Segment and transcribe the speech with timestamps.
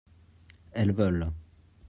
[0.71, 1.31] elles veulent.